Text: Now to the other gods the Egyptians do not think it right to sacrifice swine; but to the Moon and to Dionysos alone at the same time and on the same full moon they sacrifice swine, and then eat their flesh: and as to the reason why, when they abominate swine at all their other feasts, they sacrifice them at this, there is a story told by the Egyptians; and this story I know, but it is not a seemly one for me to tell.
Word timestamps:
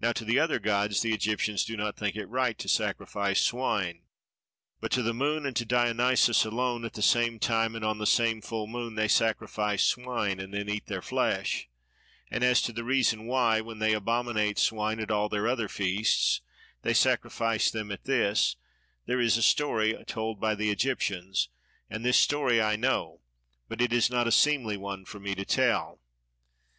Now 0.00 0.12
to 0.12 0.24
the 0.24 0.38
other 0.38 0.58
gods 0.58 1.02
the 1.02 1.12
Egyptians 1.12 1.66
do 1.66 1.76
not 1.76 1.94
think 1.94 2.16
it 2.16 2.24
right 2.28 2.56
to 2.56 2.66
sacrifice 2.66 3.42
swine; 3.42 4.04
but 4.80 4.90
to 4.92 5.02
the 5.02 5.12
Moon 5.12 5.44
and 5.44 5.54
to 5.56 5.66
Dionysos 5.66 6.46
alone 6.46 6.86
at 6.86 6.94
the 6.94 7.02
same 7.02 7.38
time 7.38 7.76
and 7.76 7.84
on 7.84 7.98
the 7.98 8.06
same 8.06 8.40
full 8.40 8.66
moon 8.66 8.94
they 8.94 9.06
sacrifice 9.06 9.82
swine, 9.84 10.40
and 10.40 10.54
then 10.54 10.70
eat 10.70 10.86
their 10.86 11.02
flesh: 11.02 11.68
and 12.30 12.42
as 12.42 12.62
to 12.62 12.72
the 12.72 12.84
reason 12.84 13.26
why, 13.26 13.60
when 13.60 13.80
they 13.80 13.92
abominate 13.92 14.58
swine 14.58 14.98
at 14.98 15.10
all 15.10 15.28
their 15.28 15.46
other 15.46 15.68
feasts, 15.68 16.40
they 16.80 16.94
sacrifice 16.94 17.70
them 17.70 17.92
at 17.92 18.04
this, 18.04 18.56
there 19.04 19.20
is 19.20 19.36
a 19.36 19.42
story 19.42 19.92
told 20.06 20.40
by 20.40 20.54
the 20.54 20.70
Egyptians; 20.70 21.50
and 21.90 22.02
this 22.02 22.16
story 22.16 22.62
I 22.62 22.76
know, 22.76 23.20
but 23.68 23.82
it 23.82 23.92
is 23.92 24.08
not 24.08 24.26
a 24.26 24.32
seemly 24.32 24.78
one 24.78 25.04
for 25.04 25.20
me 25.20 25.34
to 25.34 25.44
tell. 25.44 26.00